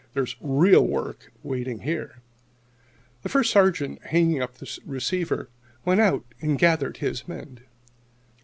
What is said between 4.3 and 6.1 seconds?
up the receiver, went